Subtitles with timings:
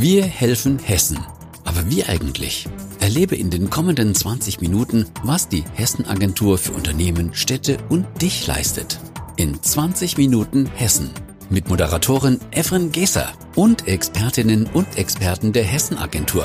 [0.00, 1.18] Wir helfen Hessen.
[1.64, 2.68] Aber wie eigentlich?
[3.00, 9.00] Erlebe in den kommenden 20 Minuten, was die Hessen-Agentur für Unternehmen, Städte und dich leistet.
[9.34, 11.10] In 20 Minuten Hessen.
[11.50, 16.44] Mit Moderatorin Efren Geser und Expertinnen und Experten der Hessen-Agentur.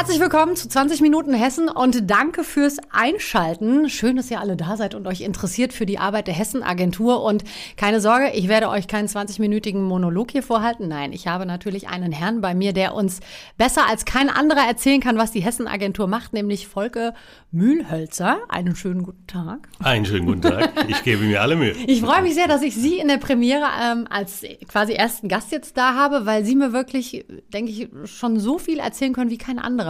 [0.00, 3.90] Herzlich willkommen zu 20 Minuten Hessen und danke fürs Einschalten.
[3.90, 7.22] Schön, dass ihr alle da seid und euch interessiert für die Arbeit der Hessen-Agentur.
[7.22, 7.44] Und
[7.76, 10.88] keine Sorge, ich werde euch keinen 20-minütigen Monolog hier vorhalten.
[10.88, 13.20] Nein, ich habe natürlich einen Herrn bei mir, der uns
[13.58, 17.12] besser als kein anderer erzählen kann, was die Hessen-Agentur macht, nämlich Volke
[17.50, 18.38] Mühlhölzer.
[18.48, 19.68] Einen schönen guten Tag.
[19.80, 20.72] Einen schönen guten Tag.
[20.88, 21.74] Ich gebe mir alle Mühe.
[21.86, 25.52] Ich freue mich sehr, dass ich Sie in der Premiere ähm, als quasi ersten Gast
[25.52, 29.36] jetzt da habe, weil Sie mir wirklich, denke ich, schon so viel erzählen können wie
[29.36, 29.89] kein anderer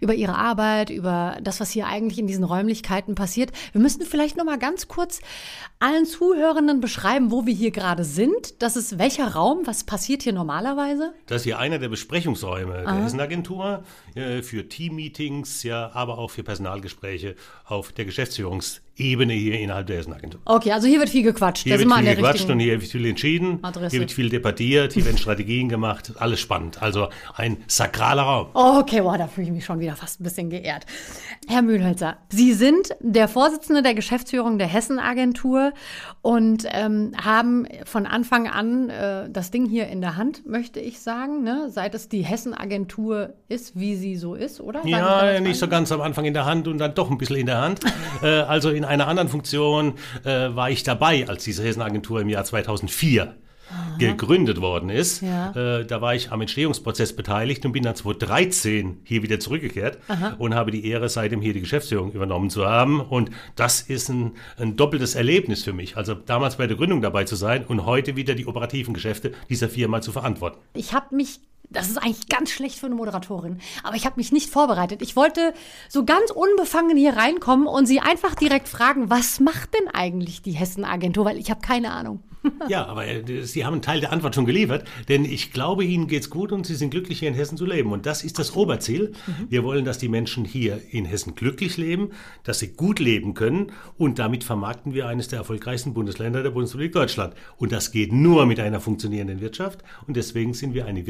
[0.00, 3.52] über ihre Arbeit, über das, was hier eigentlich in diesen Räumlichkeiten passiert.
[3.72, 5.20] Wir müssten vielleicht noch mal ganz kurz
[5.78, 8.62] allen Zuhörenden beschreiben, wo wir hier gerade sind.
[8.62, 9.62] Das ist welcher Raum?
[9.64, 11.12] Was passiert hier normalerweise?
[11.26, 13.82] Das ist hier einer der Besprechungsräume der Hessenagentur
[14.14, 20.40] äh, für Teammeetings, ja, aber auch für Personalgespräche auf der Geschäftsführungsebene hier innerhalb der Hessenagentur.
[20.46, 21.64] Okay, also hier wird viel gequatscht.
[21.64, 23.58] Hier Da wird viel gequatscht und hier wird viel entschieden.
[23.62, 23.90] Adresse.
[23.90, 26.80] Hier wird viel debattiert, hier werden Strategien gemacht, alles spannend.
[26.80, 28.48] Also ein sakraler Raum.
[28.54, 30.86] Okay, wow, da fühle ich mich schon wieder fast ein bisschen geehrt.
[31.46, 35.72] Herr Mühlhölzer, Sie sind der Vorsitzende der Geschäftsführung der Hessen-Agentur
[36.22, 41.00] und ähm, haben von Anfang an äh, das Ding hier in der Hand, möchte ich
[41.00, 41.68] sagen, ne?
[41.70, 44.86] seit es die Hessen-Agentur ist, wie sie so ist, oder?
[44.86, 47.46] Ja, nicht so ganz am Anfang in der Hand und dann doch ein bisschen in
[47.46, 47.80] der Hand.
[48.22, 52.44] äh, also in einer anderen Funktion äh, war ich dabei, als diese Hessenagentur im Jahr
[52.44, 53.36] 2004
[53.98, 55.22] gegründet worden ist.
[55.22, 55.50] Ja.
[55.50, 59.98] Äh, da war ich am Entstehungsprozess beteiligt und bin dann 2013 hier wieder zurückgekehrt
[60.38, 63.00] und habe die Ehre, seitdem hier die Geschäftsführung übernommen zu haben.
[63.00, 65.96] Und das ist ein, ein doppeltes Erlebnis für mich.
[65.96, 69.68] Also damals bei der Gründung dabei zu sein und heute wieder die operativen Geschäfte dieser
[69.68, 70.58] Firma zu verantworten.
[70.74, 71.40] Ich habe mich,
[71.70, 75.02] das ist eigentlich ganz schlecht für eine Moderatorin, aber ich habe mich nicht vorbereitet.
[75.02, 75.54] Ich wollte
[75.88, 80.52] so ganz unbefangen hier reinkommen und sie einfach direkt fragen, was macht denn eigentlich die
[80.52, 81.24] Hessen-Agentur?
[81.24, 82.22] Weil ich habe keine Ahnung.
[82.68, 86.08] Ja, aber äh, Sie haben einen Teil der Antwort schon geliefert, denn ich glaube, Ihnen
[86.08, 87.92] geht's gut und Sie sind glücklich, hier in Hessen zu leben.
[87.92, 89.12] Und das ist das Oberziel.
[89.48, 92.10] Wir wollen, dass die Menschen hier in Hessen glücklich leben,
[92.44, 96.92] dass sie gut leben können und damit vermarkten wir eines der erfolgreichsten Bundesländer der Bundesrepublik
[96.92, 97.34] Deutschland.
[97.56, 101.06] Und das geht nur mit einer funktionierenden Wirtschaft und deswegen sind wir eine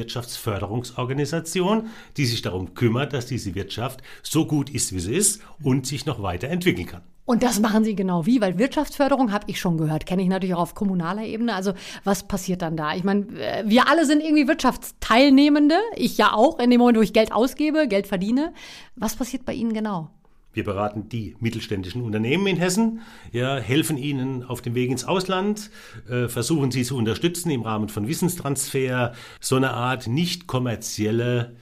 [0.47, 5.87] Wirtschaftsförderungsorganisation, die sich darum kümmert, dass diese Wirtschaft so gut ist, wie sie ist und
[5.87, 7.03] sich noch weiterentwickeln kann.
[7.25, 10.55] Und das machen sie genau wie, weil Wirtschaftsförderung habe ich schon gehört, kenne ich natürlich
[10.55, 11.55] auch auf kommunaler Ebene.
[11.55, 11.73] Also
[12.05, 12.95] was passiert dann da?
[12.95, 17.03] Ich meine, äh, wir alle sind irgendwie Wirtschaftsteilnehmende, ich ja auch, in dem Moment, wo
[17.03, 18.55] ich Geld ausgebe, Geld verdiene.
[18.95, 20.11] Was passiert bei Ihnen genau?
[20.57, 25.71] Wir beraten die mittelständischen Unternehmen in Hessen, ja, helfen ihnen auf dem Weg ins Ausland,
[26.09, 31.57] äh, versuchen sie zu unterstützen im Rahmen von Wissenstransfer, so eine Art nicht kommerzielle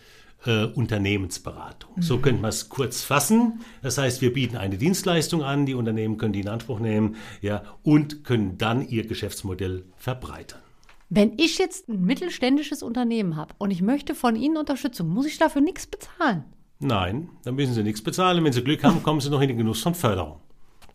[0.47, 1.91] äh, Unternehmensberatung.
[2.00, 3.62] So könnte man es kurz fassen.
[3.83, 7.65] Das heißt, wir bieten eine Dienstleistung an, die Unternehmen können die in Anspruch nehmen ja,
[7.83, 10.60] und können dann ihr Geschäftsmodell verbreitern.
[11.09, 15.38] Wenn ich jetzt ein mittelständisches Unternehmen habe und ich möchte von Ihnen Unterstützung, muss ich
[15.38, 16.44] dafür nichts bezahlen?
[16.84, 18.45] Nein, dann müssen Sie nichts bezahlen.
[18.45, 20.37] Wenn Sie Glück haben, kommen Sie noch in den Genuss von Förderung.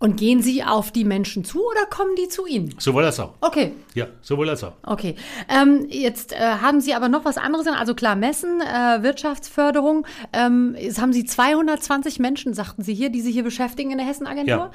[0.02, 2.74] Und gehen Sie auf die Menschen zu oder kommen die zu Ihnen?
[2.78, 3.34] Sowohl als auch.
[3.42, 4.72] Okay, Ja, sowohl als auch.
[4.84, 5.16] Okay.
[5.50, 7.68] Ähm, jetzt äh, haben Sie aber noch was anderes.
[7.68, 10.08] Also klar, Messen, äh, Wirtschaftsförderung.
[10.32, 14.08] Ähm, jetzt haben Sie 220 Menschen, sagten Sie hier, die sich hier beschäftigen in der
[14.08, 14.56] Hessenagentur.
[14.56, 14.72] Ja.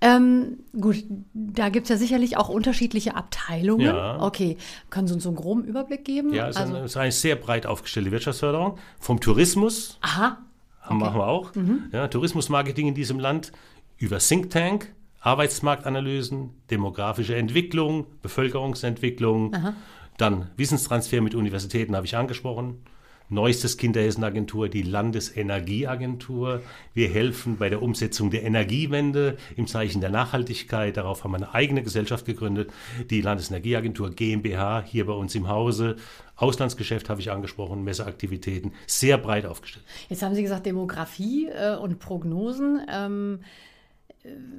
[0.00, 0.96] Ähm, gut,
[1.32, 3.86] da gibt es ja sicherlich auch unterschiedliche Abteilungen.
[3.86, 4.20] Ja.
[4.20, 4.56] Okay.
[4.90, 6.34] Können Sie uns so einen groben Überblick geben?
[6.34, 8.76] Ja, es also, ist eine sehr breit aufgestellte Wirtschaftsförderung.
[8.98, 10.38] Vom Tourismus aha.
[10.84, 11.52] Haben machen wir auch.
[11.92, 13.52] Ja, Tourismusmarketing in diesem Land
[13.96, 19.56] über Think Tank, Arbeitsmarktanalysen, demografische Entwicklung, Bevölkerungsentwicklung,
[20.18, 22.84] dann Wissenstransfer mit Universitäten habe ich angesprochen.
[23.30, 26.60] Neuestes Kind der Hessenagentur, die Landesenergieagentur.
[26.92, 30.96] Wir helfen bei der Umsetzung der Energiewende im Zeichen der Nachhaltigkeit.
[30.96, 32.70] Darauf haben wir eine eigene Gesellschaft gegründet,
[33.08, 35.96] die Landesenergieagentur GmbH hier bei uns im Hause.
[36.36, 39.86] Auslandsgeschäft habe ich angesprochen, Messeaktivitäten, sehr breit aufgestellt.
[40.10, 42.82] Jetzt haben Sie gesagt Demografie äh, und Prognosen.
[42.92, 43.40] Ähm,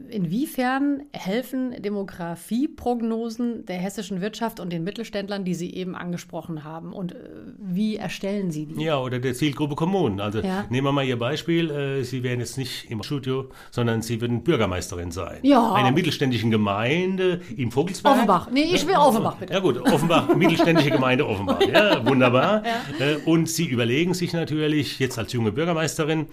[0.09, 6.93] Inwiefern helfen Demografieprognosen der hessischen Wirtschaft und den Mittelständlern, die Sie eben angesprochen haben?
[6.93, 7.17] Und äh,
[7.57, 8.83] wie erstellen Sie die?
[8.83, 10.19] Ja, oder der Zielgruppe Kommunen.
[10.19, 10.65] Also Ja.
[10.69, 11.71] nehmen wir mal Ihr Beispiel.
[11.71, 15.39] Äh, Sie wären jetzt nicht im Studio, sondern Sie würden Bürgermeisterin sein.
[15.41, 15.73] Ja.
[15.73, 18.13] Einer mittelständischen Gemeinde im Vogelsberg.
[18.15, 18.51] Offenbach.
[18.51, 19.53] Nee, ich will Offenbach, bitte.
[19.53, 21.59] Ja gut, Offenbach, mittelständische Gemeinde Offenbach.
[21.67, 22.61] Ja, wunderbar.
[22.99, 26.27] Äh, Und Sie überlegen sich natürlich jetzt als junge Bürgermeisterin,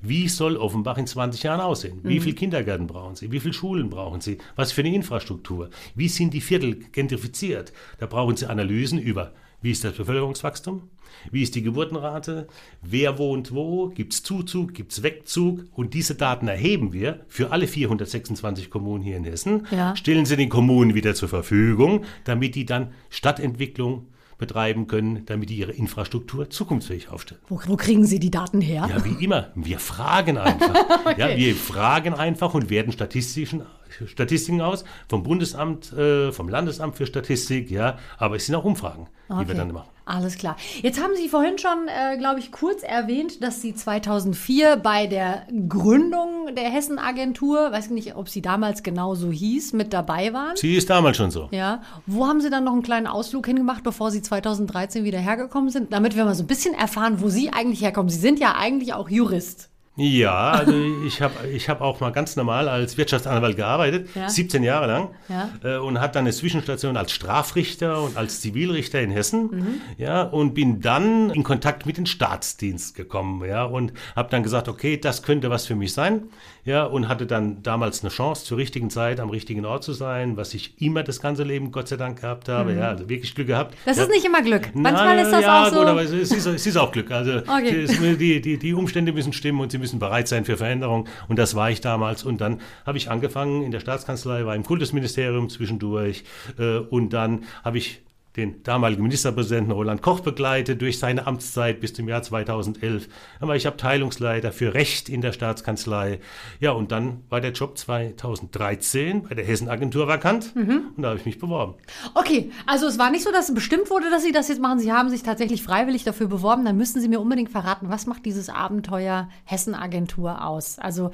[0.00, 2.00] wie soll Offenbach in 20 Jahren aussehen?
[2.02, 2.22] Wie Mhm.
[2.22, 3.30] viele Kindergärten Kindergärten brauchen Sie?
[3.32, 4.38] Wie viele Schulen brauchen Sie?
[4.56, 5.70] Was für eine Infrastruktur?
[5.94, 7.72] Wie sind die Viertel gentrifiziert?
[7.98, 10.82] Da brauchen Sie Analysen über, wie ist das Bevölkerungswachstum?
[11.30, 12.46] Wie ist die Geburtenrate?
[12.80, 13.88] Wer wohnt wo?
[13.88, 14.74] Gibt es Zuzug?
[14.74, 15.64] Gibt es Wegzug?
[15.72, 19.94] Und diese Daten erheben wir für alle 426 Kommunen hier in Hessen, Ja.
[19.96, 24.06] stellen sie den Kommunen wieder zur Verfügung, damit die dann Stadtentwicklung
[24.42, 27.40] betreiben können, damit die ihre Infrastruktur zukunftsfähig aufstellen.
[27.48, 28.88] Wo, wo kriegen Sie die Daten her?
[28.90, 29.50] Ja, wie immer.
[29.54, 30.72] Wir fragen einfach.
[31.16, 33.62] Ja, wir fragen einfach und werten statistischen,
[34.06, 37.98] Statistiken aus vom Bundesamt, äh, vom Landesamt für Statistik, ja.
[38.18, 39.54] Aber es sind auch Umfragen, die wir Okay.
[39.54, 39.88] dann machen.
[40.04, 40.56] Alles klar.
[40.82, 45.46] Jetzt haben Sie vorhin schon, äh, glaube ich, kurz erwähnt, dass Sie 2004 bei der
[45.68, 50.56] Gründung der Hessenagentur, weiß nicht, ob sie damals genau so hieß, mit dabei waren.
[50.56, 51.48] Sie ist damals schon so.
[51.52, 51.82] Ja.
[52.06, 55.92] Wo haben Sie dann noch einen kleinen Ausflug hingemacht, bevor Sie 2013 wieder hergekommen sind?
[55.92, 58.08] Damit wir mal so ein bisschen erfahren, wo Sie eigentlich herkommen.
[58.10, 59.70] Sie sind ja eigentlich auch Jurist.
[59.96, 60.72] Ja, also
[61.06, 64.26] ich habe ich hab auch mal ganz normal als Wirtschaftsanwalt gearbeitet, Ja.
[64.26, 65.08] 17 Jahre lang.
[65.28, 65.50] Ja.
[65.62, 69.50] Äh, und hatte dann eine Zwischenstation als Strafrichter und als Zivilrichter in Hessen.
[69.52, 69.66] Mhm.
[69.98, 73.44] Ja, und bin dann in Kontakt mit dem Staatsdienst gekommen.
[73.46, 76.22] Ja, und habe dann gesagt, okay, das könnte was für mich sein.
[76.64, 80.36] Ja, und hatte dann damals eine Chance, zur richtigen Zeit am richtigen Ort zu sein,
[80.38, 82.72] was ich immer das ganze Leben Gott sei Dank gehabt habe.
[82.72, 83.72] Ja, also wirklich Glück gehabt.
[83.74, 83.78] Mhm.
[83.84, 84.04] Das ja.
[84.04, 84.70] ist nicht immer Glück.
[84.74, 85.80] Manchmal Na, ist das ja, auch so.
[85.80, 87.10] gut, aber es ist, es ist auch Glück.
[87.10, 87.82] Also Okay.
[87.82, 91.08] es- die, die, die Umstände müssen stimmen und sie müssen bereit sein für Veränderung.
[91.28, 92.24] Und das war ich damals.
[92.24, 96.24] Und dann habe ich angefangen in der Staatskanzlei, war im Kultusministerium zwischendurch.
[96.58, 98.00] Äh, und dann habe ich
[98.36, 103.08] den damaligen Ministerpräsidenten Roland Koch begleitet durch seine Amtszeit bis zum Jahr 2011.
[103.40, 106.18] Dann war ich Abteilungsleiter für Recht in der Staatskanzlei.
[106.58, 110.92] Ja, und dann war der Job 2013 bei der Hessenagentur vakant Mhm.
[110.96, 111.74] und da habe ich mich beworben.
[112.14, 114.78] Okay, also es war nicht so, dass bestimmt wurde, dass Sie das jetzt machen.
[114.78, 116.64] Sie haben sich tatsächlich freiwillig dafür beworben.
[116.64, 120.78] Dann müssen Sie mir unbedingt verraten, was macht dieses Abenteuer Hessen-Agentur aus?
[120.78, 121.10] Also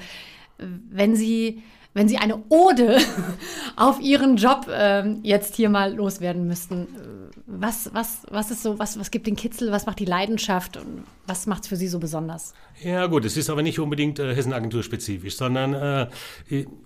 [0.58, 1.62] wenn Sie,
[1.94, 2.98] wenn Sie eine Ode
[3.76, 8.78] auf Ihren Job ähm, jetzt hier mal loswerden müssten, äh, was, was, was ist so,
[8.78, 11.86] was, was gibt den Kitzel, was macht die Leidenschaft und was macht es für Sie
[11.88, 12.54] so besonders?
[12.82, 16.06] Ja gut, es ist aber nicht unbedingt äh, Hessenagentur spezifisch, sondern äh,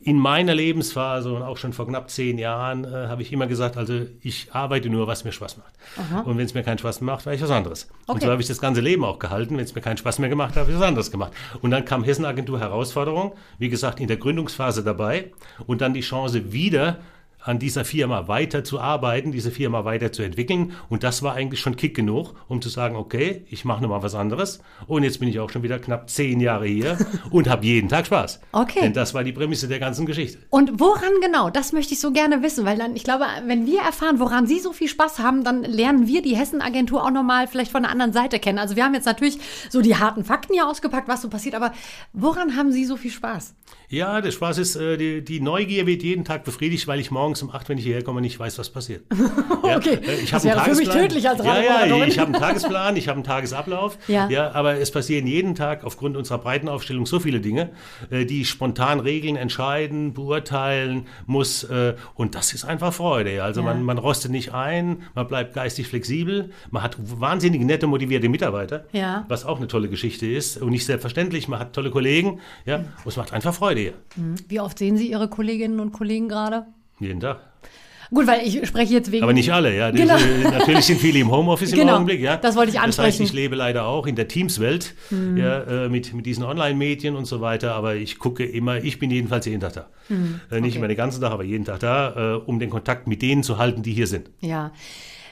[0.03, 3.77] in meiner Lebensphase und auch schon vor knapp zehn Jahren äh, habe ich immer gesagt,
[3.77, 6.27] also ich arbeite nur, was mir Spaß macht.
[6.27, 7.85] Und wenn es mir keinen Spaß macht, war ich was anderes.
[8.07, 8.27] Und Okay.
[8.27, 9.57] so habe ich das ganze Leben auch gehalten.
[9.57, 11.33] Wenn es mir keinen Spaß mehr gemacht hat, habe ich was anderes gemacht.
[11.61, 15.31] Und dann kam Hessenagentur Herausforderung, wie gesagt, in der Gründungsphase dabei
[15.67, 16.99] und dann die Chance wieder
[17.45, 20.73] an dieser Firma weiter zu arbeiten, diese Firma weiterzuentwickeln.
[20.89, 24.15] Und das war eigentlich schon Kick genug, um zu sagen, okay, ich mache nochmal was
[24.15, 24.61] anderes.
[24.87, 26.99] Und jetzt bin ich auch schon wieder knapp zehn Jahre hier
[27.31, 28.41] und habe jeden Tag Spaß.
[28.53, 28.81] Okay.
[28.83, 30.39] Denn das war die Prämisse der ganzen Geschichte.
[30.51, 31.51] Und woran genau?
[31.51, 34.61] Das möchte ich so gerne wissen, weil dann, ich glaube, wenn wir erfahren, woran Sie
[34.61, 38.13] so viel Spaß haben, dann lernen wir die Hessen-Agentur auch nochmal vielleicht von der anderen
[38.13, 38.59] Seite kennen.
[38.59, 41.73] Also wir haben jetzt natürlich so die harten Fakten hier ausgepackt, was so passiert, aber
[42.13, 43.55] woran haben Sie so viel Spaß?
[43.89, 47.43] Ja, der Spaß ist, äh, die, die Neugier wird jeden Tag befriedigt, weil ich morgens
[47.43, 49.05] um acht, wenn ich hierher komme, nicht weiß, was passiert.
[49.65, 49.95] Ja, Okay.
[50.07, 50.99] äh, ich Das habe einen wäre für mich Tagesplan.
[51.09, 53.97] tödlich als Ja, ja, ich habe einen Tagesplan, ich habe einen Tagesablauf.
[54.09, 54.29] Ja.
[54.29, 57.71] Ja, aber es passieren jeden Tag aufgrund unserer breiten Aufstellung so viele Dinge,
[58.11, 61.65] äh, die ich spontan regeln, entscheiden, beurteilen muss.
[61.65, 63.43] äh, Und das ist einfach Freude.
[63.43, 63.67] Also Ja.
[63.67, 68.85] man, man rostet nicht ein, man bleibt geistig flexibel, man hat wahnsinnig nette, motivierte Mitarbeiter,
[68.93, 69.25] Ja.
[69.29, 70.61] was auch eine tolle Geschichte ist.
[70.61, 72.41] Und nicht selbstverständlich, man hat tolle Kollegen.
[72.67, 73.95] Ja, und es macht einfach Freude hier.
[74.49, 76.67] Wie oft sehen Sie Ihre Kolleginnen und Kollegen gerade?
[77.03, 77.41] Jeden Tag.
[78.11, 79.23] Gut, weil ich spreche jetzt wegen.
[79.23, 79.91] Aber nicht alle, ja.
[79.91, 80.17] Genau.
[80.19, 82.37] Diese- Natürlich sind viele im Homeoffice im Genau, Augenblick, ja.
[82.37, 83.23] das wollte ich Das heißt, ansprechen.
[83.23, 83.27] Mhm.
[83.27, 87.41] ich lebe leider auch in der Teams-Welt, ja, äh, mit, mit diesen Online-Medien und so
[87.41, 89.87] weiter, aber ich gucke immer, ich bin jedenfalls jeden Tag da.
[90.11, 90.65] Äh, Nicht Mhm.
[90.67, 90.77] okay.
[90.77, 93.57] immer den ganzen Tag, aber jeden Tag da, äh, um den Kontakt mit denen zu
[93.57, 94.29] halten, die hier sind.
[94.41, 94.73] Ja.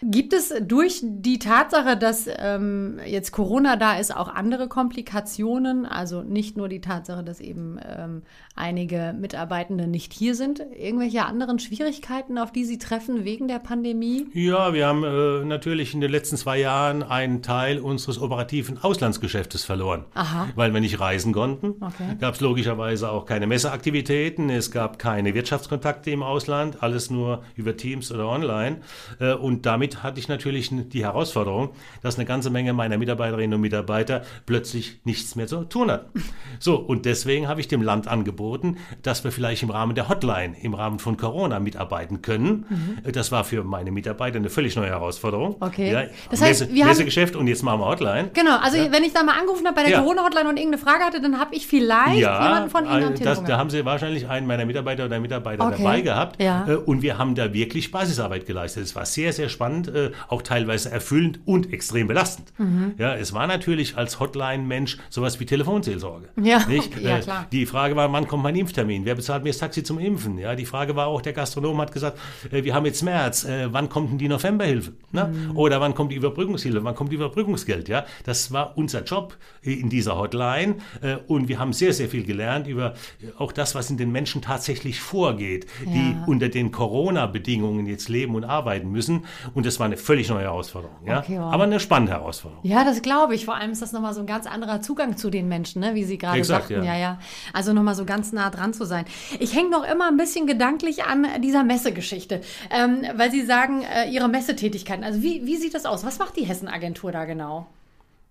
[0.03, 5.85] Gibt es durch die Tatsache, dass ähm, jetzt Corona da ist, auch andere Komplikationen?
[5.85, 8.23] Also nicht nur die Tatsache, dass eben ähm,
[8.55, 10.61] einige Mitarbeitende nicht hier sind.
[10.77, 14.27] Irgendwelche anderen Schwierigkeiten, auf die Sie treffen wegen der Pandemie?
[14.33, 19.65] Ja, wir haben äh, natürlich in den letzten zwei Jahren einen Teil unseres operativen Auslandsgeschäftes
[19.65, 20.49] verloren, Aha.
[20.55, 21.75] weil wir nicht reisen konnten.
[21.81, 22.17] Okay.
[22.21, 27.77] Gab es logischerweise auch keine Messeaktivitäten, es gab keine Wirtschaftskontakte im Ausland, alles nur über
[27.77, 28.81] Teams oder online.
[29.19, 31.71] Äh, und damit hatte ich natürlich die Herausforderung,
[32.03, 36.23] dass eine ganze Menge meiner Mitarbeiterinnen und Mitarbeiter plötzlich nichts mehr zu tun hatten.
[36.59, 40.55] So, und deswegen habe ich dem Land angeboten, dass wir vielleicht im Rahmen der Hotline,
[40.63, 43.01] im Rahmen von Corona mitarbeiten können.
[43.05, 45.51] Äh, Das war für meine Mitarbeiter eine völlig neue Herausforderung.
[45.51, 45.57] Mhm.
[45.63, 45.93] Okay.
[45.93, 48.31] Ja, Das heißt, Messe, wir haben- Messegeschäft und jetzt machen wir Hotline.
[48.35, 50.01] Genau, also wenn ich da mal angerufen habe bei der Ja.
[50.01, 53.45] Corona-Hotline und irgendeine Frage hatte, dann habe ich vielleicht jemanden von Ihnen am Telefon das,
[53.45, 55.83] da haben Sie wahrscheinlich einen meiner Mitarbeiter oder Mitarbeiter Okay.
[55.83, 56.43] dabei gehabt.
[56.43, 56.67] Ja.
[56.69, 58.85] Äh, Und wir haben da wirklich Basisarbeit geleistet.
[58.85, 59.80] Es war sehr, sehr spannend.
[59.87, 62.53] Land äh, auch teilweise erfüllend und extrem belastend.
[62.59, 62.95] Mhm.
[62.99, 66.29] Ja, es war natürlich als Hotline-Mensch sowas wie Telefonseelsorge.
[66.43, 66.99] Ja, nicht?
[67.01, 67.47] ja Äh, klar.
[67.53, 69.05] Die Frage war, wann kommt mein Impftermin?
[69.05, 70.39] Wer bezahlt mir das Taxi zum Impfen?
[70.39, 72.19] Ja, die Frage war auch, der Gastronom hat gesagt,
[72.51, 74.93] äh, wir haben jetzt März, äh, wann kommt denn die Novemberhilfe?
[75.13, 75.33] Ne?
[75.51, 75.57] Mhm.
[75.57, 76.83] Oder wann kommt die Überbrückungshilfe?
[76.83, 77.89] Wann kommt die Überbrückungsgeld?
[77.89, 82.09] Ja, das war unser Job äh, in dieser Hotline äh, und wir haben sehr, sehr
[82.09, 82.95] viel gelernt über
[83.39, 86.25] auch das, was in den Menschen tatsächlich vorgeht, die Ja.
[86.27, 89.25] unter den Corona-Bedingungen jetzt leben und arbeiten müssen.
[89.55, 90.97] Und das war eine völlig neue Herausforderung.
[91.07, 91.21] Ja?
[91.21, 91.53] Okay, wow.
[91.53, 92.65] Aber eine spannende Herausforderung.
[92.65, 93.45] Ja, das glaube ich.
[93.45, 95.95] Vor allem ist das nochmal so ein ganz anderer Zugang zu den Menschen, ne?
[95.95, 96.83] wie Sie gerade sagten.
[96.85, 96.99] Ja, ja.
[96.99, 97.19] ja.
[97.53, 99.05] Also nochmal so ganz nah dran zu sein.
[99.39, 104.11] Ich hänge noch immer ein bisschen gedanklich an dieser Messegeschichte, ähm, weil Sie sagen, äh,
[104.11, 105.05] Ihre Messetätigkeiten.
[105.05, 106.05] Also wie, wie sieht das aus?
[106.05, 107.67] Was macht die Hessen-Agentur da genau?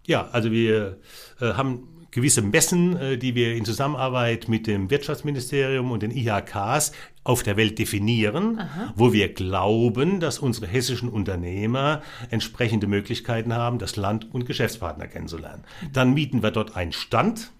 [0.05, 0.97] Ja, also wir
[1.39, 6.91] äh, haben gewisse Messen, äh, die wir in Zusammenarbeit mit dem Wirtschaftsministerium und den IHKs
[7.23, 8.61] auf der Welt definieren,
[8.95, 12.01] wo wir glauben, dass unsere hessischen Unternehmer
[12.31, 15.63] entsprechende Möglichkeiten haben, das Land und Geschäftspartner kennenzulernen.
[15.93, 17.51] Dann mieten wir dort einen Stand.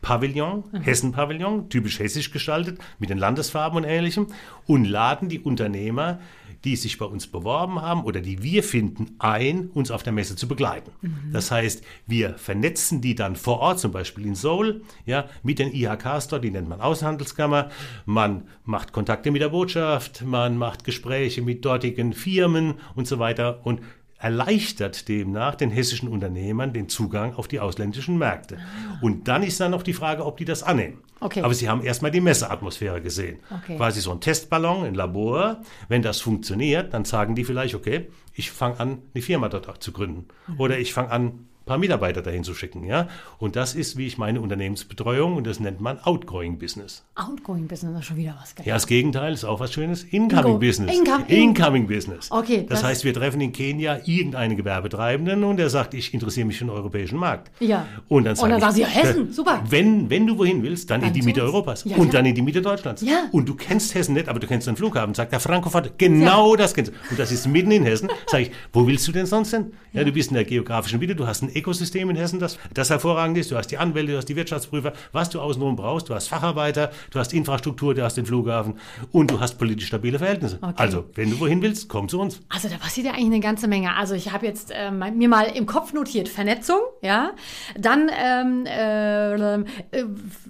[0.00, 4.28] Pavillon, Hessen-Pavillon, typisch hessisch gestaltet, mit den Landesfarben und ähnlichem,
[4.66, 6.20] und laden die Unternehmer,
[6.64, 10.36] die sich bei uns beworben haben oder die wir finden, ein, uns auf der Messe
[10.36, 10.90] zu begleiten.
[11.32, 15.72] Das heißt, wir vernetzen die dann vor Ort, zum Beispiel in Seoul, ja, mit den
[15.72, 17.70] IHKs dort, die nennt man Außenhandelskammer.
[18.06, 23.64] Man macht Kontakte mit der Botschaft, man macht Gespräche mit dortigen Firmen und so weiter
[23.64, 23.80] und
[24.18, 28.58] erleichtert demnach den hessischen Unternehmern den Zugang auf die ausländischen Märkte.
[29.00, 30.98] Und dann ist dann noch die Frage, ob die das annehmen.
[31.20, 31.42] Okay.
[31.42, 33.38] Aber sie haben erstmal die Messeatmosphäre gesehen.
[33.50, 33.76] Okay.
[33.76, 35.62] Quasi so ein Testballon, ein Labor.
[35.88, 39.92] Wenn das funktioniert, dann sagen die vielleicht, okay, ich fange an, eine Firma dort zu
[39.92, 40.26] gründen.
[40.46, 40.60] Mhm.
[40.60, 42.84] Oder ich fange an, paar Mitarbeiter dahin zu schicken.
[42.84, 43.08] Ja?
[43.38, 47.04] Und das ist, wie ich meine, Unternehmensbetreuung und das nennt man Outgoing Business.
[47.14, 48.54] Outgoing Business ist schon wieder was.
[48.64, 50.04] Ja, das Gegenteil ist auch was Schönes.
[50.04, 50.96] Incoming Ingo- Business.
[50.98, 52.30] Income- Incoming Business.
[52.30, 56.46] Okay, Das, das- heißt, wir treffen in Kenia irgendeinen Gewerbetreibenden und der sagt, ich interessiere
[56.46, 57.50] mich für den europäischen Markt.
[57.60, 57.86] Ja.
[58.08, 59.62] Und dann, Und dann sagen Sie, ja, Hessen, super.
[59.68, 61.42] Wenn, wenn du wohin willst, dann, Dann in die Mitte.
[61.42, 62.12] Europas Ja, und ja.
[62.14, 63.02] dann in die Mitte Deutschlands.
[63.02, 63.24] Ja.
[63.32, 65.14] Und du kennst Hessen nicht, aber du kennst den Flughafen.
[65.14, 66.96] Sagt der Frankfurt, genau das kennst du.
[67.10, 68.08] Und das ist mitten in Hessen.
[68.26, 69.72] Sag ich, wo willst du denn sonst hin?
[69.92, 72.90] Ja, du bist in der geografischen Mitte, du hast ein Ökosystem in Hessen, das, das
[72.90, 73.50] hervorragend ist.
[73.50, 76.08] Du hast die Anwälte, du hast die Wirtschaftsprüfer, was du außenrum brauchst.
[76.08, 78.78] Du hast Facharbeiter, du hast Infrastruktur, du hast den Flughafen
[79.12, 80.58] und du hast politisch stabile Verhältnisse.
[80.60, 80.74] Okay.
[80.76, 82.40] Also, wenn du wohin willst, komm zu uns.
[82.48, 83.94] Also da passiert ja eigentlich eine ganze Menge.
[83.94, 87.32] Also ich habe jetzt ähm, mir mal im Kopf notiert Vernetzung, ja,
[87.76, 89.64] dann ähm, äh, äh,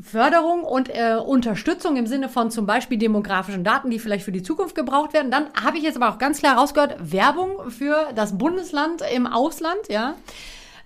[0.03, 4.43] Förderung und äh, Unterstützung im Sinne von zum Beispiel demografischen Daten, die vielleicht für die
[4.43, 5.31] Zukunft gebraucht werden.
[5.31, 9.81] Dann habe ich jetzt aber auch ganz klar rausgehört Werbung für das Bundesland im Ausland,
[9.88, 10.15] ja.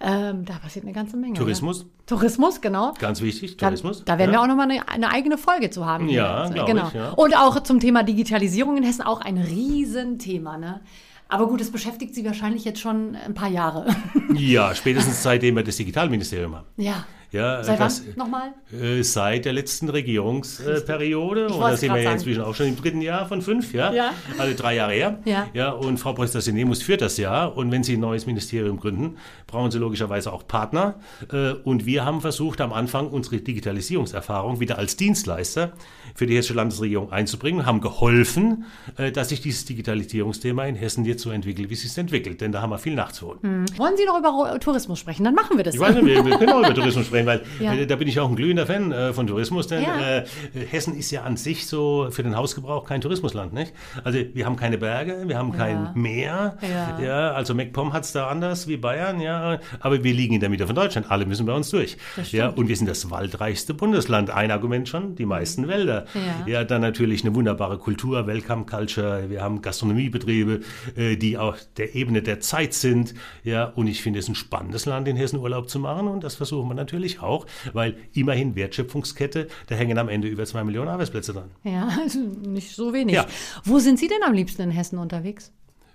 [0.04, 1.34] Ähm, da passiert eine ganze Menge.
[1.34, 1.86] Tourismus, Ja.
[2.06, 2.92] Tourismus, genau.
[2.98, 4.04] ganz wichtig, Da, Tourismus.
[4.04, 4.38] da werden ja.
[4.38, 6.08] wir auch nochmal eine, eine eigene Folge zu haben.
[6.08, 6.88] Ja, glaub genau.
[6.88, 7.10] ich, ja.
[7.10, 10.58] Und auch zum Thema Digitalisierung in Hessen auch ein Riesenthema.
[10.58, 10.80] Ne?
[11.28, 13.86] Aber gut, das beschäftigt Sie wahrscheinlich jetzt schon ein paar Jahre.
[14.34, 16.66] Ja, spätestens seitdem wir das Digitalministerium haben.
[16.76, 17.04] ja.
[17.32, 18.52] Ja, Seit das, wann nochmal?
[18.78, 21.46] Äh, seit der letzten Regierungsperiode.
[21.48, 23.92] Und da sind wir ja inzwischen auch schon im dritten Jahr von fünf, ja?
[23.92, 24.10] Ja.
[24.38, 25.18] Also drei Jahre her.
[25.24, 25.48] Ja.
[25.54, 27.56] ja und Frau Preuß-Dassinemus führt das Jahr.
[27.56, 30.96] Und wenn Sie ein neues Ministerium gründen, brauchen Sie logischerweise auch Partner.
[31.32, 35.72] Äh, Und wir haben versucht, am Anfang unsere Digitalisierungserfahrung wieder als Dienstleister
[36.14, 38.64] für die hessische Landesregierung einzubringen, haben geholfen,
[38.98, 42.40] äh, dass sich dieses Digitalisierungsthema in Hessen jetzt so entwickelt, wie es sich entwickelt.
[42.42, 43.64] Denn da haben wir viel nachzuholen.
[43.78, 45.24] Wollen Sie noch über Tourismus sprechen?
[45.24, 45.74] Dann machen wir das.
[45.74, 47.74] Ich weiß nicht, wir können auch über Tourismus sprechen, weil Ja.
[47.74, 50.18] äh, da bin ich auch ein glühender Fan äh, von Tourismus, denn Ja.
[50.18, 50.24] äh,
[50.70, 53.72] Hessen ist ja an sich so für den Hausgebrauch kein Tourismusland, nicht?
[54.04, 56.58] Also wir haben keine Berge, wir haben kein Meer,
[57.02, 57.32] Ja.
[57.32, 60.66] also MacPom hat es da anders wie Bayern, ja, aber wir liegen in der Mitte
[60.66, 61.96] von Deutschland, alle müssen bei uns durch.
[62.30, 66.06] Ja, und wir sind das waldreichste Bundesland, ein Argument schon, die meisten Wälder.
[66.46, 66.52] Ja.
[66.52, 70.60] ja, dann natürlich eine wunderbare Kultur, Welcome Culture, wir haben Gastronomiebetriebe,
[70.96, 73.14] äh, die auf der Ebene der Zeit sind,
[73.44, 76.34] ja, und ich finde es ein spannendes Land, in Hessen Urlaub zu machen und das
[76.34, 81.32] versuchen wir natürlich auch, weil immerhin Wertschöpfungskette, da hängen am Ende über zwei Millionen Arbeitsplätze
[81.32, 81.50] dran.
[81.64, 83.14] Ja, also nicht so wenig.
[83.14, 83.26] Ja.
[83.64, 85.52] Wo sind Sie denn am liebsten in Hessen unterwegs?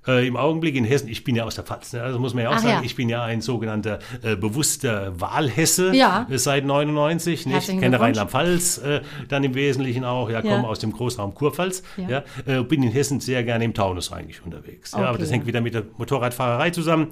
[0.07, 2.01] Äh, Im Augenblick in Hessen, ich bin ja aus der Pfalz, ne?
[2.01, 2.81] also muss man ja auch Ach sagen, ja.
[2.83, 6.25] ich bin ja ein sogenannter äh, bewusster Wahlhesse Ja.
[6.29, 7.53] äh, seit 99, nicht?
[7.55, 7.99] Herzlichen kenne.
[7.99, 12.23] Rheinland-Pfalz äh, dann im Wesentlichen auch, ja, komme aus dem Großraum Kurpfalz, Ja.
[12.45, 14.91] äh, bin in Hessen sehr gerne im Taunus eigentlich unterwegs.
[14.93, 15.19] Ja, aber Okay.
[15.19, 17.07] das hängt wieder mit der Motorradfahrerei zusammen,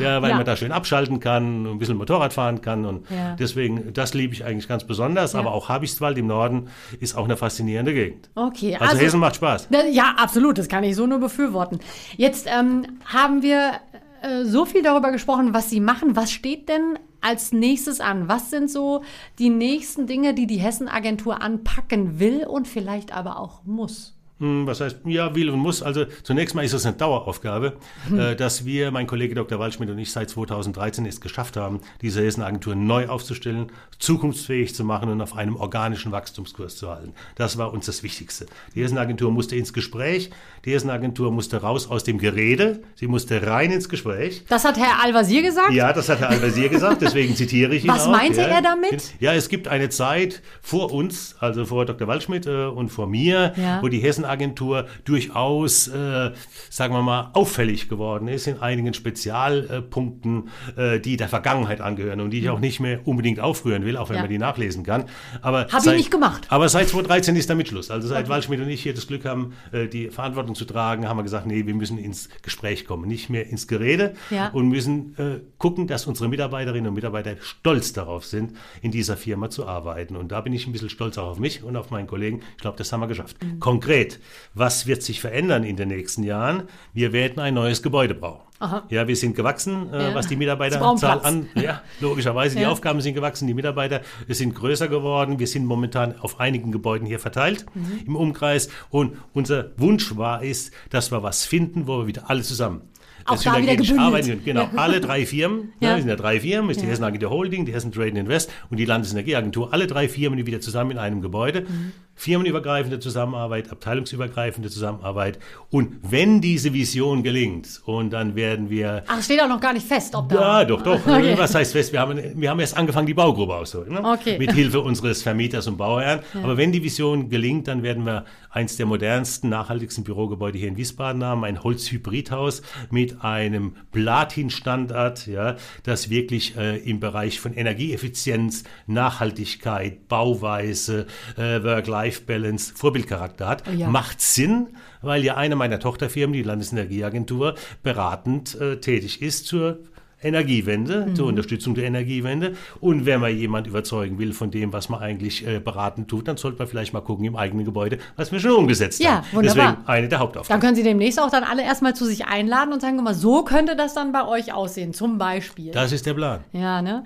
[0.00, 3.06] ja, weil man da schön abschalten kann, ein bisschen Motorrad fahren kann und
[3.38, 6.68] deswegen, das liebe ich eigentlich ganz besonders, aber auch Habichtswald im Norden
[7.00, 8.28] ist auch eine faszinierende Gegend.
[8.34, 9.68] Okay, Also, Hessen macht Spaß.
[9.92, 11.78] Ja, absolut, das kann ich so nur befürworten.
[12.16, 13.80] Jetzt ähm, haben wir
[14.22, 16.16] äh, so viel darüber gesprochen, was Sie machen.
[16.16, 18.28] Was steht denn als nächstes an?
[18.28, 19.02] Was sind so
[19.38, 24.19] die nächsten Dinge, die die Hessen-Agentur anpacken will und vielleicht aber auch muss?
[24.40, 25.82] Hm, was heißt, ja, will und muss.
[25.82, 27.74] Also zunächst mal ist es eine Daueraufgabe,
[28.08, 28.36] hm.
[28.36, 29.58] dass wir, mein Kollege Dr.
[29.58, 35.10] Waldschmidt und ich seit 2013 es geschafft haben, diese Hessenagentur neu aufzustellen, zukunftsfähig zu machen
[35.10, 37.12] und auf einem organischen Wachstumskurs zu halten.
[37.36, 38.46] Das war uns das Wichtigste.
[38.74, 40.30] Die Hessenagentur musste ins Gespräch,
[40.64, 44.44] die Hessenagentur musste raus aus dem Gerede, sie musste rein ins Gespräch.
[44.48, 45.72] Das hat Herr Al-Wazir gesagt?
[45.72, 48.10] Ja, das hat Herr Al-Wazir gesagt, deswegen zitiere ich ihn Was auch.
[48.10, 48.46] meinte ja.
[48.46, 49.14] er damit?
[49.20, 52.08] Ja, es gibt eine Zeit vor uns, also vor Dr.
[52.08, 53.82] Waldschmidt äh, und vor mir, ja.
[53.82, 56.30] wo die Hessen Agentur durchaus, äh,
[56.70, 62.30] sagen wir mal, auffällig geworden ist in einigen Spezialpunkten, äh, die der Vergangenheit angehören und
[62.30, 64.22] die ich auch nicht mehr unbedingt aufrühren will, auch wenn ja.
[64.22, 65.04] man die nachlesen kann.
[65.42, 66.46] Aber Hab seit, ich nicht gemacht.
[66.48, 67.90] Aber seit 2013 ist damit Schluss.
[67.90, 68.28] Also seit okay.
[68.30, 71.46] Waldschmidt und ich hier das Glück haben, äh, die Verantwortung zu tragen, haben wir gesagt,
[71.46, 74.48] nee, wir müssen ins Gespräch kommen, nicht mehr ins Gerede ja.
[74.48, 79.50] und müssen äh, gucken, dass unsere Mitarbeiterinnen und Mitarbeiter stolz darauf sind, in dieser Firma
[79.50, 80.16] zu arbeiten.
[80.16, 82.42] Und da bin ich ein bisschen stolz auch auf mich und auf meinen Kollegen.
[82.56, 83.42] Ich glaube, das haben wir geschafft.
[83.42, 83.60] Mhm.
[83.60, 84.19] Konkret,
[84.54, 86.64] was wird sich verändern in den nächsten Jahren?
[86.92, 88.50] Wir werden ein neues Gebäude brauchen.
[88.60, 88.82] Aha.
[88.90, 90.14] Ja, wir sind gewachsen, äh, ja.
[90.14, 91.48] was die Mitarbeiterzahl an.
[91.54, 92.60] Ja, logischerweise, ja.
[92.60, 95.38] die Aufgaben sind gewachsen, die Mitarbeiter sind größer geworden.
[95.38, 98.02] Wir sind momentan auf einigen Gebäuden hier verteilt mhm.
[98.06, 98.68] im Umkreis.
[98.90, 102.82] Und unser Wunsch war es, dass wir was finden, wo wir wieder alle zusammen
[103.24, 104.00] auch da wieder gebündelt.
[104.00, 104.70] Arbeiten, genau, ja.
[104.76, 105.92] alle drei Firmen, ja.
[105.92, 106.84] ne, sind ja drei Firmen, ist ja.
[106.84, 110.46] die Hessen Agentur Holding, die Hessen Trade Invest und die Landesenergieagentur, alle drei Firmen, die
[110.46, 111.62] wieder zusammen in einem Gebäude.
[111.62, 115.38] Mhm firmenübergreifende Zusammenarbeit, abteilungsübergreifende Zusammenarbeit.
[115.70, 119.04] Und wenn diese Vision gelingt, und dann werden wir.
[119.06, 120.60] Ach, steht auch noch gar nicht fest, ob da.
[120.60, 121.00] Ja, doch, doch.
[121.20, 121.34] Okay.
[121.36, 121.92] Was heißt fest?
[121.92, 123.94] Wir haben, wir haben erst angefangen, die Baugrube auszuholen.
[123.94, 124.04] Ne?
[124.04, 124.38] Okay.
[124.38, 126.20] Mit Hilfe unseres Vermieters und Bauherrn.
[126.34, 126.42] Ja.
[126.42, 130.76] Aber wenn die Vision gelingt, dann werden wir eins der modernsten, nachhaltigsten Bürogebäude hier in
[130.76, 138.64] Wiesbaden haben, ein Holzhybridhaus mit einem Platin-Standard, ja, das wirklich äh, im Bereich von Energieeffizienz,
[138.86, 143.88] Nachhaltigkeit, Bauweise, äh, Work-Life Work-Life-Balance Vorbildcharakter hat, ja.
[143.88, 144.68] macht Sinn,
[145.02, 149.78] weil ja eine meiner Tochterfirmen, die Landesenergieagentur, beratend äh, tätig ist zur
[150.22, 151.14] Energiewende, mhm.
[151.14, 152.54] zur Unterstützung der Energiewende.
[152.80, 156.36] Und wenn man jemand überzeugen will von dem, was man eigentlich äh, beraten tut, dann
[156.36, 159.26] sollte man vielleicht mal gucken im eigenen Gebäude, was wir schon umgesetzt ja, haben.
[159.32, 159.66] Wunderbar.
[159.72, 160.60] Deswegen eine der Hauptaufgaben.
[160.60, 163.44] Dann können Sie demnächst auch dann alle erstmal zu sich einladen und sagen, mal, so
[163.44, 165.72] könnte das dann bei euch aussehen, zum Beispiel.
[165.72, 166.40] Das ist der Plan.
[166.52, 167.04] Ja, ne?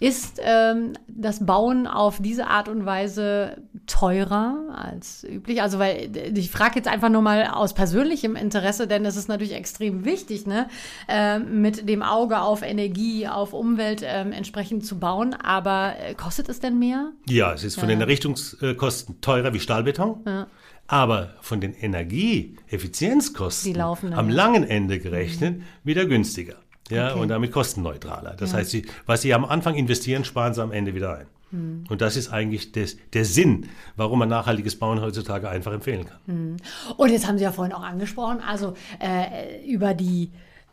[0.00, 5.62] Ist ähm, das Bauen auf diese Art und Weise teurer als üblich?
[5.62, 9.28] Also, weil äh, ich frage jetzt einfach nur mal aus persönlichem Interesse, denn es ist
[9.28, 10.68] natürlich extrem wichtig, ne?
[11.08, 15.34] Äh, mit dem Auge auf auf Energie, auf Umwelt ähm, entsprechend zu bauen.
[15.34, 17.12] Aber äh, kostet es denn mehr?
[17.28, 17.94] Ja, es ist von ja.
[17.94, 20.22] den Errichtungskosten teurer wie Stahlbeton.
[20.26, 20.46] Ja.
[20.86, 23.78] Aber von den Energieeffizienzkosten
[24.14, 25.64] am langen Ende gerechnet mhm.
[25.84, 26.54] wieder günstiger.
[26.88, 27.20] Ja, okay.
[27.20, 28.34] und damit kostenneutraler.
[28.38, 28.58] Das ja.
[28.58, 31.26] heißt, sie, was Sie am Anfang investieren, sparen Sie am Ende wieder ein.
[31.50, 31.84] Mhm.
[31.90, 36.16] Und das ist eigentlich des, der Sinn, warum man nachhaltiges Bauen heutzutage einfach empfehlen kann.
[36.24, 36.56] Mhm.
[36.96, 40.30] Und jetzt haben Sie ja vorhin auch angesprochen, also äh, über die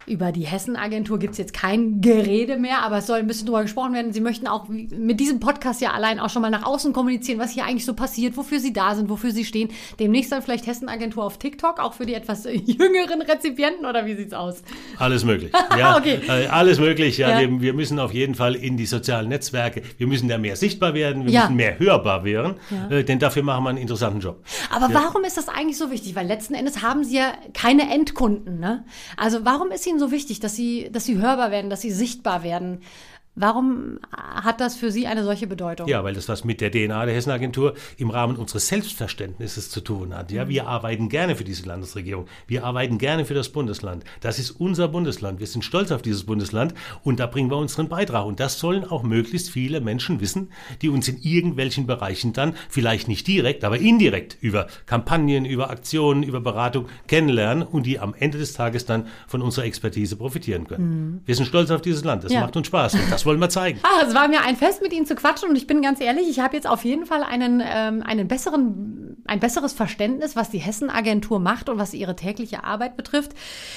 [0.08, 3.64] über die Hessen-Agentur gibt es jetzt kein Gerede mehr, aber es soll ein bisschen drüber
[3.64, 4.14] gesprochen werden.
[4.14, 7.52] Sie möchten auch mit diesem Podcast ja allein auch schon mal nach außen kommunizieren, was
[7.52, 9.70] hier eigentlich so passiert, wofür Sie da sind, wofür Sie stehen.
[10.00, 14.34] Demnächst dann vielleicht Hessen-Agentur auf TikTok, auch für die etwas jüngeren Rezipienten oder wie sieht's
[14.34, 14.64] aus?
[14.98, 15.52] Alles möglich.
[15.76, 16.20] Ja, okay.
[16.28, 17.18] Äh, alles möglich.
[17.18, 17.62] Ja, ja.
[17.62, 19.82] Wir, müssen auf jeden Fall in die sozialen Netzwerke.
[19.98, 21.42] Wir müssen da mehr sichtbar werden, wir ja.
[21.42, 22.98] müssen mehr hörbar werden, ja.
[22.98, 24.44] äh, denn dafür machen wir einen interessanten Job.
[24.70, 26.16] Aber warum ist das eigentlich so wichtig?
[26.16, 28.60] Weil letzten Endes haben Sie ja keine Endkunden.
[28.60, 28.86] Ne?
[29.18, 31.92] Also warum ist Ihnen Ihnen so wichtig, dass sie, dass sie hörbar werden, dass sie
[31.92, 32.82] sichtbar werden?
[33.36, 35.90] Warum hat das für Sie eine solche Bedeutung?
[35.90, 40.16] Ja, weil das was mit der DNA der Hessenagentur im Rahmen unseres Selbstverständnisses zu tun
[40.16, 40.32] hat.
[40.32, 42.28] Ja, wir arbeiten gerne für diese Landesregierung.
[42.48, 44.06] Wir arbeiten gerne für das Bundesland.
[44.22, 45.40] Das ist unser Bundesland.
[45.40, 48.26] Wir sind stolz auf dieses Bundesland und da bringen wir unseren Beitrag.
[48.26, 53.10] Und das sollen auch möglichst viele Menschen wissen, die uns in irgendwelchen Bereichen dann vielleicht
[53.10, 58.38] nicht direkt, aber indirekt über Kampagnen, über Aktionen, über Beratung kennenlernen und die am Ende
[58.38, 60.86] des Tages dann von unserer Expertise profitieren können.
[60.90, 61.22] Mhm.
[61.26, 62.24] Wir sind stolz auf dieses Land.
[62.24, 62.40] Das ja.
[62.40, 62.94] macht uns Spaß.
[62.94, 63.80] Und das wollen wir zeigen.
[63.84, 66.30] Ah, es war mir ein Fest, mit Ihnen zu quatschen und ich bin ganz ehrlich,
[66.30, 70.60] ich habe jetzt auf jeden Fall einen, ähm, einen besseren, ein besseres Verständnis, was die
[70.60, 73.34] Hessen-Agentur macht und was ihre tägliche Arbeit betrifft.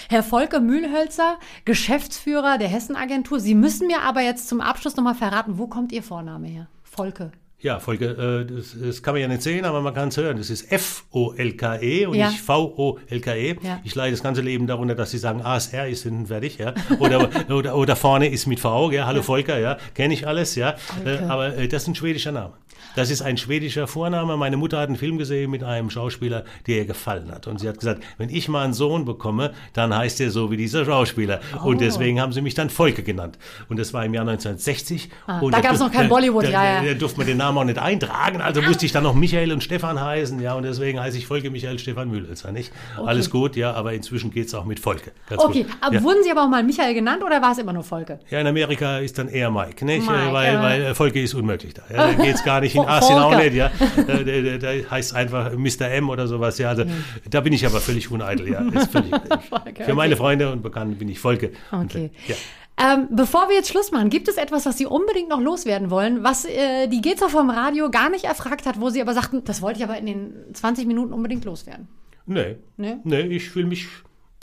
[0.09, 3.41] Herr Volker Mühlhölzer, Geschäftsführer der Hessen-Agentur.
[3.41, 6.69] Sie müssen mir aber jetzt zum Abschluss nochmal verraten, wo kommt Ihr Vorname her?
[6.83, 7.33] Volke.
[7.61, 10.37] Ja, Folge, äh, das, das, kann man ja nicht sehen, aber man kann es hören.
[10.37, 12.29] Das ist F-O-L-K-E und ja.
[12.29, 13.57] nicht V-O-L-K-E.
[13.61, 13.81] Ja.
[13.83, 16.73] Ich leide das ganze Leben darunter, dass sie sagen, ASR ist hinten fertig, ja.
[17.01, 19.07] Oder, oder, oder vorne ist mit V, ja.
[19.07, 19.23] Hallo ja.
[19.25, 19.77] Volker, ja.
[19.95, 20.77] Kenne ich alles, ja.
[21.05, 22.53] Äh, aber äh, das ist ein schwedischer Name.
[22.99, 24.37] Das ist ein schwedischer Vorname.
[24.37, 27.47] Meine Mutter hat einen Film gesehen mit einem Schauspieler, der ihr gefallen hat.
[27.47, 30.57] Und sie hat gesagt, wenn ich mal einen Sohn bekomme, dann heißt er so wie
[30.57, 31.39] dieser Schauspieler.
[31.63, 31.69] Oh.
[31.69, 33.39] Und deswegen haben sie mich dann Volke genannt.
[33.69, 35.11] Und das war im Jahr 1960.
[35.29, 36.93] Ah, da gab es noch kein Bollywood, da, ja, ja.
[36.93, 38.41] Da durfte man den Namen auch nicht eintragen.
[38.41, 40.41] Also musste ich dann noch Michael und Stefan heißen.
[40.41, 42.73] Ja, und deswegen heiße ich Volke Michael Stefan Mühlhölzer, nicht?
[42.97, 43.09] Okay.
[43.09, 45.13] Alles gut, ja, aber inzwischen geht es auch mit Volke.
[45.29, 45.73] Ganz okay, gut.
[45.83, 46.03] aber ja.
[46.03, 48.19] wurden Sie aber auch mal Michael genannt oder war es immer nur Volke?
[48.29, 50.05] Ja, in Amerika ist dann eher Mike, nicht?
[50.05, 50.63] Mike, weil, ja.
[50.65, 51.83] weil Volke ist unmöglich da.
[51.91, 53.71] Ja, da geht es gar nicht in Auch nicht, ja.
[54.07, 55.89] Da, da, heißt einfach Mr.
[55.91, 56.71] M oder sowas, ja.
[56.71, 57.05] Also, mhm.
[57.29, 58.63] Da bin ich aber völlig uneitel, ja.
[58.91, 59.15] Völlig,
[59.49, 61.53] Volke, Für meine Freunde und Bekannte bin ich Volke.
[61.71, 62.11] Okay.
[62.13, 62.35] Und, ja.
[62.81, 66.23] Ähm, bevor wir jetzt Schluss machen, gibt es etwas, was Sie unbedingt noch loswerden wollen,
[66.23, 69.63] was äh, die Geza vom Radio gar nicht erfragt hat, wo Sie aber sagten, das
[69.63, 71.89] wollte ich aber in den 20 Minuten unbedingt loswerden?
[72.27, 72.57] Nee.
[72.77, 73.89] Nee, nee ich fühle mich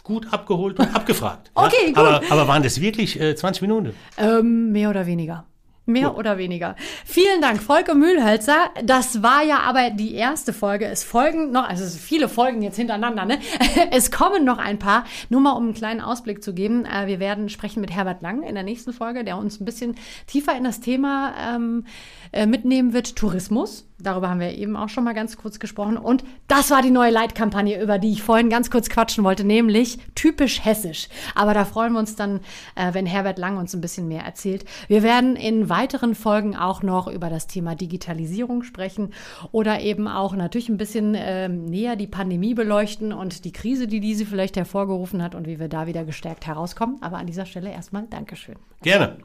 [0.04, 1.52] gut abgeholt und abgefragt.
[1.54, 1.88] okay, ja?
[1.88, 1.98] gut.
[1.98, 3.94] Aber, aber, waren das wirklich äh, 20 Minuten?
[4.18, 5.46] Ähm, mehr oder weniger.
[5.88, 6.18] Mehr Gut.
[6.18, 6.76] oder weniger.
[7.06, 8.72] Vielen Dank, Volker Mühlhölzer.
[8.84, 10.86] Das war ja aber die erste Folge.
[10.86, 13.38] Es folgen noch, also viele Folgen jetzt hintereinander, ne?
[13.92, 15.06] Es kommen noch ein paar.
[15.30, 16.86] Nur mal, um einen kleinen Ausblick zu geben.
[16.86, 19.96] Äh, wir werden sprechen mit Herbert Lang in der nächsten Folge, der uns ein bisschen
[20.26, 21.86] tiefer in das Thema ähm,
[22.32, 23.88] äh, mitnehmen wird, Tourismus.
[23.98, 25.98] Darüber haben wir eben auch schon mal ganz kurz gesprochen.
[25.98, 30.00] Und das war die neue Leitkampagne, über die ich vorhin ganz kurz quatschen wollte, nämlich
[30.16, 31.08] typisch hessisch.
[31.34, 32.42] Aber da freuen wir uns dann,
[32.76, 34.66] äh, wenn Herbert Lang uns ein bisschen mehr erzählt.
[34.88, 39.14] Wir werden in weiteren Folgen auch noch über das Thema Digitalisierung sprechen
[39.52, 44.02] oder eben auch natürlich ein bisschen äh, näher die Pandemie beleuchten und die Krise, die
[44.02, 46.98] diese vielleicht hervorgerufen hat und wie wir da wieder gestärkt herauskommen.
[47.02, 48.56] Aber an dieser Stelle erstmal Dankeschön.
[48.82, 49.18] Gerne.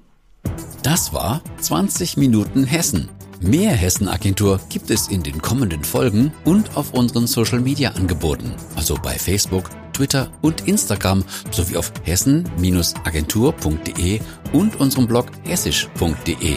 [0.83, 3.09] Das war 20 Minuten Hessen.
[3.41, 9.71] Mehr Hessen-Agentur gibt es in den kommenden Folgen und auf unseren Social-Media-Angeboten, also bei Facebook,
[9.93, 14.21] Twitter und Instagram sowie auf hessen-agentur.de
[14.53, 16.57] und unserem Blog hessisch.de.